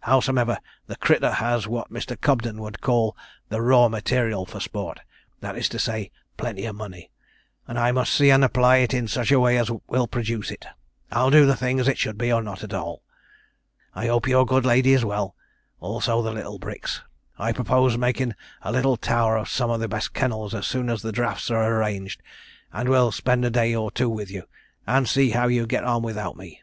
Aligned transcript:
Howsomever 0.00 0.58
the 0.88 0.96
crittur 0.96 1.34
has 1.34 1.68
what 1.68 1.92
Mr. 1.92 2.20
Cobden 2.20 2.60
would 2.60 2.80
call 2.80 3.16
the 3.50 3.60
"raw 3.62 3.86
material" 3.88 4.44
for 4.44 4.58
sport 4.58 4.98
that 5.38 5.56
is 5.56 5.68
to 5.68 5.78
say, 5.78 6.10
plenty 6.36 6.64
of 6.66 6.74
money 6.74 7.12
and 7.68 7.78
I 7.78 7.92
must 7.92 8.12
see 8.12 8.30
and 8.30 8.42
apply 8.44 8.78
it 8.78 8.92
in 8.92 9.06
such 9.06 9.30
a 9.30 9.38
way 9.38 9.56
as 9.56 9.70
will 9.86 10.08
produce 10.08 10.50
it. 10.50 10.66
I'll 11.12 11.30
do 11.30 11.46
the 11.46 11.54
thing 11.54 11.78
as 11.78 11.86
it 11.86 11.98
should 11.98 12.18
be, 12.18 12.32
or 12.32 12.42
not 12.42 12.64
at 12.64 12.74
all. 12.74 13.04
'I 13.94 14.06
hope 14.08 14.26
your 14.26 14.44
good 14.44 14.66
lady 14.66 14.92
is 14.92 15.04
well 15.04 15.36
also 15.78 16.16
all 16.16 16.22
the 16.24 16.32
little 16.32 16.58
Bricks. 16.58 17.04
I 17.38 17.52
purpose 17.52 17.96
making 17.96 18.34
a 18.62 18.72
little 18.72 18.96
tower 18.96 19.36
of 19.36 19.48
some 19.48 19.70
of 19.70 19.78
the 19.78 19.86
best 19.86 20.12
kennels 20.12 20.52
as 20.52 20.66
soon 20.66 20.90
as 20.90 21.02
the 21.02 21.12
drafts 21.12 21.48
are 21.48 21.64
arranged, 21.78 22.20
and 22.72 22.88
will 22.88 23.12
spend 23.12 23.44
a 23.44 23.50
day 23.50 23.72
or 23.72 23.92
two 23.92 24.10
with 24.10 24.32
you, 24.32 24.48
and 24.84 25.08
see 25.08 25.30
how 25.30 25.46
you 25.46 25.64
get 25.64 25.84
on 25.84 26.02
without 26.02 26.36
me. 26.36 26.60